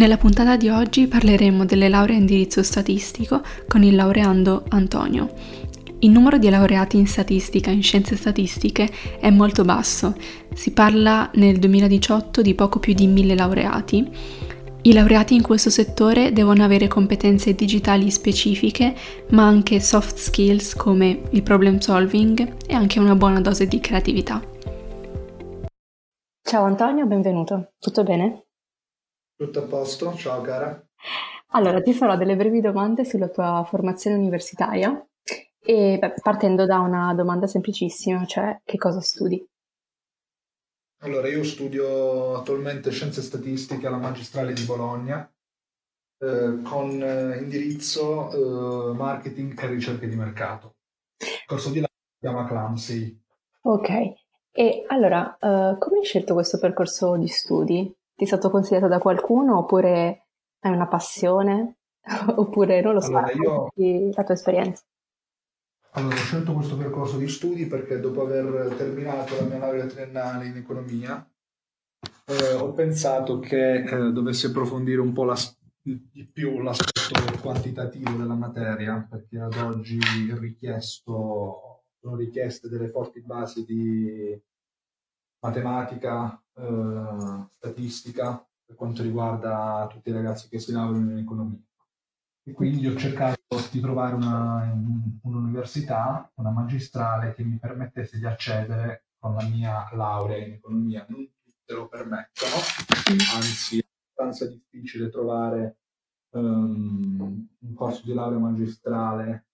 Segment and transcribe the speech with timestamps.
[0.00, 5.28] Nella puntata di oggi parleremo delle lauree a indirizzo statistico con il laureando Antonio.
[5.98, 8.88] Il numero di laureati in statistica, in scienze statistiche,
[9.20, 10.16] è molto basso.
[10.54, 14.10] Si parla nel 2018 di poco più di mille laureati.
[14.80, 18.94] I laureati in questo settore devono avere competenze digitali specifiche,
[19.32, 24.42] ma anche soft skills come il problem solving e anche una buona dose di creatività.
[26.40, 27.72] Ciao Antonio, benvenuto.
[27.78, 28.44] Tutto bene?
[29.40, 30.14] Tutto a posto?
[30.16, 30.86] Ciao cara.
[31.52, 35.02] Allora, ti farò delle brevi domande sulla tua formazione universitaria
[35.58, 39.42] e beh, partendo da una domanda semplicissima, cioè che cosa studi?
[40.98, 45.26] Allora, io studio attualmente scienze statistiche alla magistrale di Bologna
[46.18, 50.74] eh, con eh, indirizzo eh, marketing e ricerche di mercato.
[51.16, 53.22] Il corso di laurea si chiama CLAMSI.
[53.62, 53.88] Ok,
[54.52, 57.94] e allora, eh, come hai scelto questo percorso di studi?
[58.20, 60.26] Ti è stato consigliato da qualcuno oppure
[60.58, 61.78] hai una passione?
[62.36, 64.12] oppure non lo so, allora, io...
[64.14, 64.82] la tua esperienza?
[65.92, 70.48] Allora, ho scelto questo percorso di studi perché dopo aver terminato la mia laurea triennale
[70.48, 71.26] in economia
[72.26, 75.36] eh, ho pensato che eh, dovessi approfondire un po' la,
[75.80, 79.98] di più l'aspetto quantitativo della materia perché ad oggi
[80.38, 84.38] richiesto, sono richieste delle forti basi di
[85.42, 91.60] matematica, eh, statistica per quanto riguarda tutti i ragazzi che si laureano in economia.
[92.42, 93.38] E quindi ho cercato
[93.70, 94.72] di trovare una,
[95.22, 101.04] un'università, una magistrale che mi permettesse di accedere con la mia laurea in economia.
[101.08, 102.54] Non tutte lo permettono,
[103.34, 103.84] anzi è
[104.14, 105.78] abbastanza difficile trovare
[106.30, 109.46] um, un corso di laurea magistrale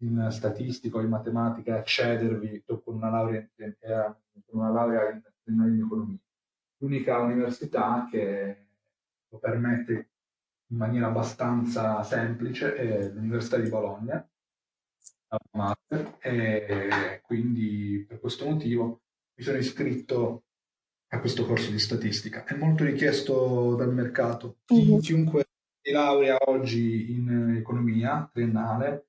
[0.00, 4.14] in statistica o in matematica e accedervi dopo una laurea in, eh,
[4.52, 6.18] una laurea in, in economia.
[6.78, 8.66] L'unica università che
[9.28, 10.10] lo permette
[10.70, 14.26] in maniera abbastanza semplice è l'Università di Bologna,
[16.20, 19.02] e quindi per questo motivo
[19.34, 20.44] mi sono iscritto
[21.08, 22.44] a questo corso di statistica.
[22.44, 24.58] È molto richiesto dal mercato.
[24.72, 24.98] Mm-hmm.
[24.98, 25.46] Chiunque
[25.80, 29.07] si laurea oggi in economia triennale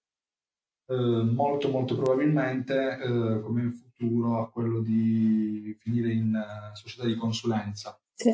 [0.89, 7.05] eh, molto molto probabilmente eh, come in futuro a quello di finire in uh, società
[7.05, 8.01] di consulenza.
[8.15, 8.31] Sì.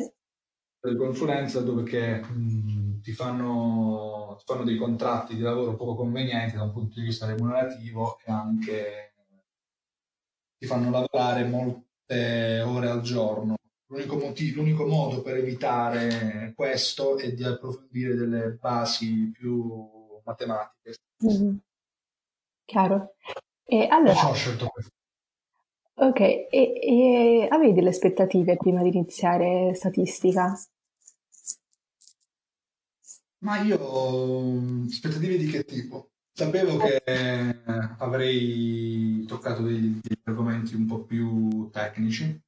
[0.80, 6.56] Di consulenza dove che, mh, ti, fanno, ti, fanno, dei contratti di lavoro poco convenienti
[6.56, 9.14] da un punto di vista remunerativo e anche
[10.56, 13.56] ti fanno lavorare molte ore al giorno.
[13.88, 20.94] L'unico, motivo, l'unico modo per evitare questo è di approfondire delle basi più matematiche.
[21.22, 21.56] Mm-hmm.
[22.66, 23.14] Chiaro.
[23.64, 24.90] E allora, ho scelto questo.
[25.98, 30.54] Ok, e, e avevi delle aspettative prima di iniziare statistica?
[33.38, 33.78] Ma io,
[34.86, 36.10] aspettative di che tipo?
[36.32, 37.02] Sapevo che
[37.98, 42.38] avrei toccato degli, degli argomenti un po' più tecnici,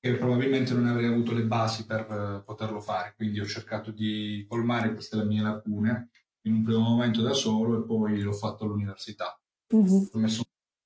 [0.00, 4.94] che probabilmente non avrei avuto le basi per poterlo fare, quindi ho cercato di colmare
[4.94, 6.08] queste mie lacune
[6.42, 9.38] in un primo momento da solo e poi l'ho fatto all'università.
[9.74, 10.04] Mm-hmm.
[10.12, 10.42] Ho messo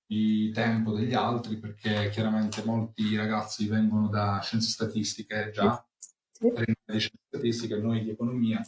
[0.07, 5.85] di tempo degli altri perché chiaramente molti ragazzi vengono da scienze statistiche già,
[6.31, 6.53] sì.
[6.53, 8.63] di scienze statistiche, noi di economia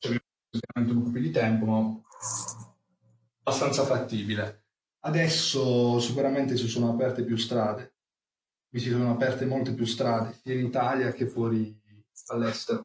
[0.00, 2.00] abbiamo sicuramente un po' più di tempo, ma
[3.42, 4.64] abbastanza fattibile.
[5.00, 7.94] Adesso sicuramente si sono aperte più strade,
[8.70, 11.78] mi si sono aperte molte più strade, sia in Italia che fuori
[12.26, 12.84] all'estero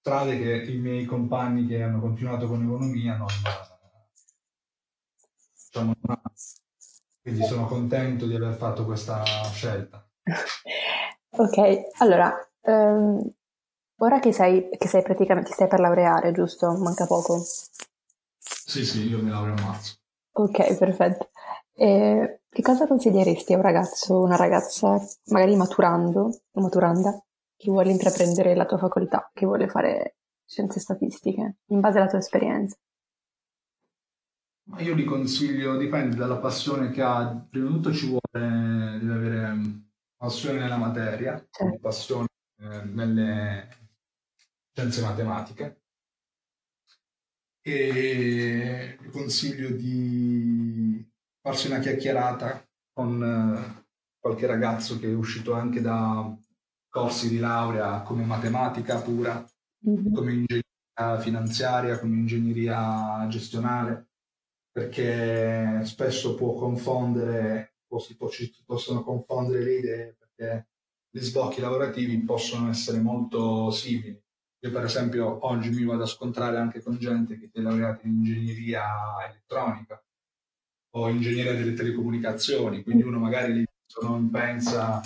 [0.00, 3.26] strade che i miei compagni che hanno continuato con economia non,
[5.54, 6.20] diciamo, non
[7.22, 10.04] quindi sono contento di aver fatto questa scelta.
[11.36, 13.20] ok, allora, um,
[13.98, 16.72] ora che sei, che sei praticamente, stai per laureare, giusto?
[16.78, 17.42] Manca poco.
[18.38, 19.98] Sì, sì, io mi laureo a marzo.
[20.32, 21.28] Ok, perfetto.
[21.74, 27.22] E che cosa consiglieresti a un ragazzo o una ragazza, magari maturando o maturanda,
[27.60, 30.16] chi vuole intraprendere la tua facoltà, che vuole fare
[30.46, 32.74] scienze statistiche, in base alla tua esperienza?
[34.78, 37.46] Io li consiglio, dipende dalla passione che ha.
[37.50, 39.78] Prima di tutto ci vuole, deve avere mm,
[40.16, 41.78] passione nella materia, certo.
[41.80, 42.28] passione
[42.60, 43.68] eh, nelle
[44.72, 45.82] scienze matematiche.
[47.62, 51.06] e consiglio di
[51.42, 53.84] farsi una chiacchierata con eh,
[54.18, 56.34] qualche ragazzo che è uscito anche da
[56.90, 59.42] corsi di laurea come matematica pura,
[59.88, 60.12] mm-hmm.
[60.12, 64.08] come ingegneria finanziaria, come ingegneria gestionale,
[64.70, 70.68] perché spesso può confondere, o si, può, si possono confondere le idee, perché
[71.08, 74.20] gli sbocchi lavorativi possono essere molto simili.
[74.62, 78.06] Io per esempio oggi mi vado a scontrare anche con gente che si è laureata
[78.06, 78.84] in ingegneria
[79.26, 80.02] elettronica
[80.96, 83.64] o ingegneria delle telecomunicazioni, quindi uno magari
[84.02, 85.00] non pensa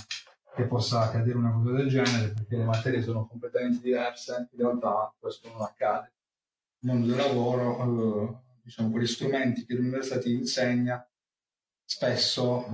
[0.55, 5.13] che possa accadere una cosa del genere perché le materie sono completamente diverse, in realtà
[5.19, 6.13] questo non accade.
[6.81, 11.07] Nel mondo del lavoro, eh, diciamo, quegli strumenti che l'università ti insegna
[11.85, 12.73] spesso eh,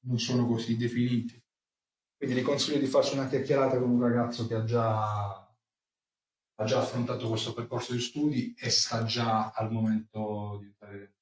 [0.00, 1.42] non sono così definiti.
[2.16, 6.78] Quindi vi consiglio di farsi una chiacchierata con un ragazzo che ha già, ha già
[6.78, 11.14] affrontato questo percorso di studi e sta già al momento di entrare.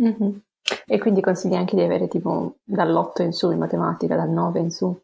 [0.00, 0.38] Mm-hmm.
[0.86, 4.70] E quindi consigli anche di avere tipo dall'8 in su in matematica, dal 9 in
[4.70, 5.02] su?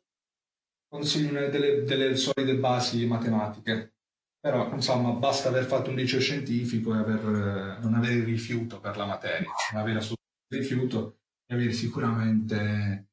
[0.88, 3.94] Consiglio delle, delle solide basi matematiche,
[4.40, 9.04] però insomma basta aver fatto un liceo scientifico e aver, non avere rifiuto per la
[9.04, 10.16] materia, non avere assolutamente
[10.48, 13.08] rifiuto e avere sicuramente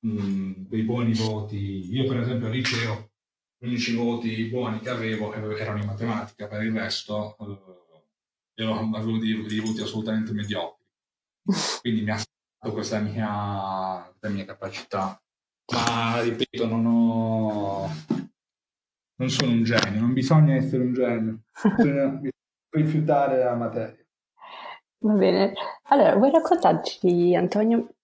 [0.00, 1.92] mh, dei buoni voti.
[1.92, 3.10] Io per esempio al liceo
[3.58, 7.36] gli unici voti buoni che avevo erano in matematica, per il resto
[8.56, 10.79] eh, avevo dei, dei voti assolutamente mediocri
[11.80, 15.20] quindi mi ha stato questa mia, questa mia capacità.
[15.72, 17.88] Ma ripeto, non ho...
[19.16, 21.40] Non sono un genio, non bisogna essere un genio,
[21.76, 22.20] bisogna
[22.72, 24.04] rifiutare la materia.
[25.02, 25.52] Va bene.
[25.88, 27.94] Allora, vuoi raccontarci, Antonio,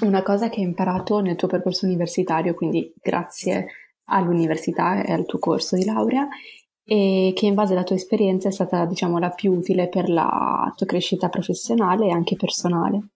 [0.00, 3.68] una cosa che hai imparato nel tuo percorso universitario, quindi grazie
[4.06, 6.28] all'università e al tuo corso di laurea,
[6.84, 10.72] e che in base alla tua esperienza è stata, diciamo, la più utile per la
[10.76, 13.08] tua crescita professionale e anche personale?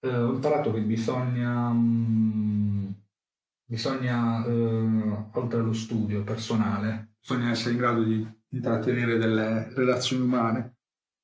[0.00, 2.88] Eh, ho imparato che bisogna, mm,
[3.64, 10.76] bisogna eh, oltre allo studio personale, bisogna essere in grado di intrattenere delle relazioni umane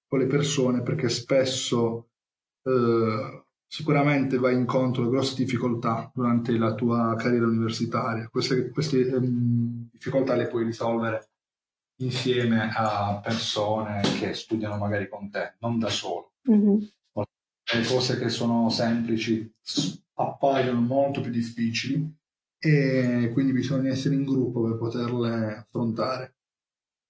[0.06, 2.10] con le persone perché spesso
[2.62, 8.28] eh, sicuramente vai incontro a grosse difficoltà durante la tua carriera universitaria.
[8.28, 11.28] Queste, queste um, difficoltà le puoi risolvere
[12.00, 16.32] insieme a persone che studiano magari con te, non da solo.
[16.50, 16.76] Mm-hmm.
[17.70, 19.52] Le cose che sono semplici
[20.14, 22.16] appaiono molto più difficili
[22.58, 26.36] e quindi bisogna essere in gruppo per poterle affrontare.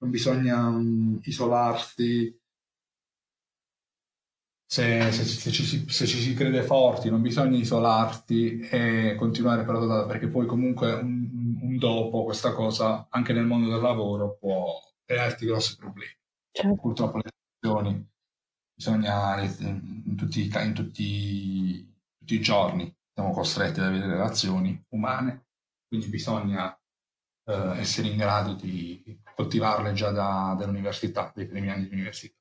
[0.00, 2.37] Non bisogna um, isolarsi
[4.70, 9.76] se, se, se, ci, se, ci, si crede forti, non bisogna isolarti e continuare per
[9.76, 14.78] la perché poi comunque un, un, dopo questa cosa, anche nel mondo del lavoro, può
[15.06, 16.12] crearti grossi problemi.
[16.50, 16.74] Certo.
[16.74, 18.06] Purtroppo le relazioni
[18.74, 25.46] bisogna in tutti, in tutti, tutti i giorni siamo costretti ad avere relazioni umane,
[25.88, 26.78] quindi bisogna
[27.46, 32.36] eh, essere in grado di coltivarle già da, dall'università, dai primi anni di università.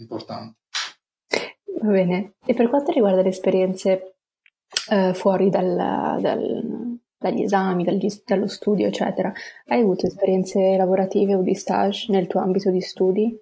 [0.00, 0.58] Importante.
[1.80, 2.34] Va bene.
[2.44, 4.16] E per quanto riguarda le esperienze
[4.90, 9.32] eh, fuori dal, dal, dagli esami, dagli, dallo studio, eccetera,
[9.66, 13.40] hai avuto esperienze lavorative o di stage nel tuo ambito di studi?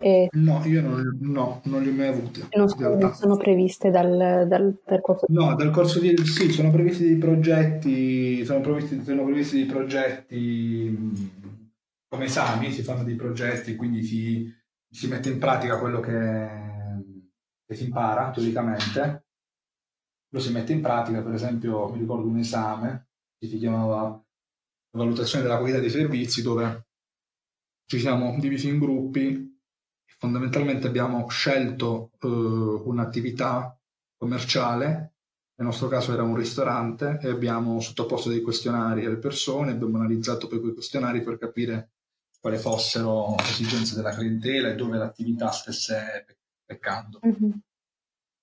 [0.00, 2.46] E no, io non, no, non le ho mai avute.
[2.52, 5.26] Non sono, sono previste dal, dal, percorso?
[5.28, 6.16] No, dal corso di...
[6.18, 11.46] sì, sono previsti dei progetti, sono previsti, sono previsti dei progetti
[12.08, 14.50] come esami, si fanno dei progetti, quindi si,
[14.90, 16.77] si mette in pratica quello che
[17.68, 19.26] che si impara teoricamente,
[20.30, 23.08] lo si mette in pratica, per esempio mi ricordo un esame
[23.38, 24.24] che si chiamava
[24.92, 26.86] valutazione della qualità dei servizi dove
[27.86, 33.78] ci siamo divisi in gruppi e fondamentalmente abbiamo scelto eh, un'attività
[34.16, 35.14] commerciale,
[35.58, 40.48] nel nostro caso era un ristorante e abbiamo sottoposto dei questionari alle persone, abbiamo analizzato
[40.48, 41.90] poi quei questionari per capire
[42.40, 46.24] quali fossero le esigenze della clientela e dove l'attività stesse
[46.68, 47.20] peccando.
[47.26, 47.50] Mm-hmm.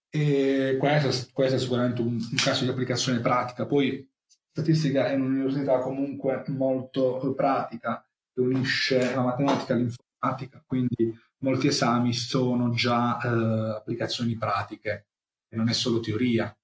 [0.10, 3.65] E questo, questo, è sicuramente un, un, caso di applicazione pratica.
[3.65, 4.10] Poi
[4.50, 8.03] statistica è un'università comunque molto pratica,
[8.34, 15.08] che unisce la matematica all'informatica, quindi molti esami sono già eh, applicazioni pratiche
[15.48, 16.55] e non è solo teoria.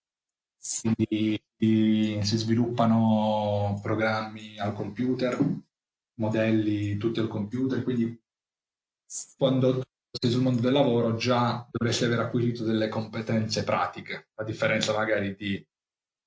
[0.81, 5.37] Quindi si sviluppano programmi al computer,
[6.15, 8.19] modelli tutti al computer, quindi
[9.37, 15.35] quando sul mondo del lavoro già dovresti aver acquisito delle competenze pratiche, a differenza magari
[15.35, 15.65] di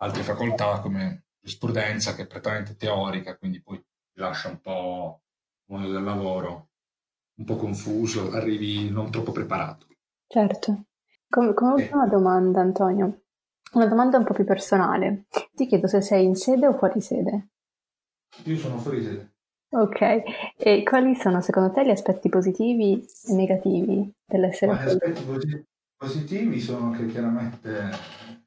[0.00, 5.22] altre facoltà come giurisprudenza che è prettamente teorica, quindi poi ti lascia un po'
[5.66, 6.70] il mondo del lavoro
[7.36, 9.86] un po' confuso, arrivi non troppo preparato.
[10.26, 10.84] Certo.
[11.28, 11.82] Come, come eh.
[11.82, 13.22] ultima domanda, Antonio,
[13.72, 15.26] una domanda un po' più personale.
[15.52, 17.48] Ti chiedo se sei in sede o fuori sede.
[18.44, 19.33] Io sono fuori sede.
[19.76, 20.22] Ok,
[20.56, 25.66] e quali sono secondo te gli aspetti positivi e negativi dell'essere Ma Gli aspetti
[25.96, 27.90] positivi sono che chiaramente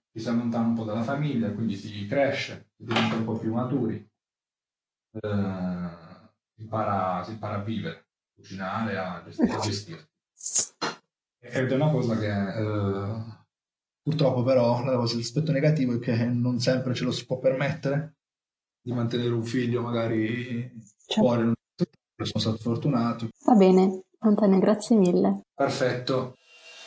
[0.09, 3.53] ti si allontana un po' dalla famiglia, quindi si cresce, si diventa un po' più
[3.53, 5.89] maturi, eh,
[6.55, 9.53] si, impara, si, impara, a vivere, a cucinare, a gestire.
[9.53, 10.09] A gestire.
[11.39, 13.23] Ed è una cosa che eh,
[14.01, 18.15] purtroppo però l'aspetto negativo è che non sempre ce lo si può permettere
[18.81, 21.21] di mantenere un figlio magari certo.
[21.21, 21.51] fuori.
[22.23, 23.27] Sono stato fortunato.
[23.45, 25.41] Va bene, Antonio, grazie mille.
[25.53, 26.33] Perfetto.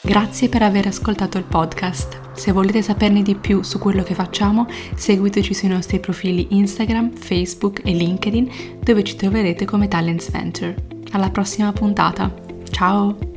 [0.03, 2.33] Grazie per aver ascoltato il podcast.
[2.33, 7.83] Se volete saperne di più su quello che facciamo, seguiteci sui nostri profili Instagram, Facebook
[7.85, 10.75] e LinkedIn, dove ci troverete come Talents Venture.
[11.13, 12.33] Alla prossima puntata.
[12.71, 13.30] Ciao!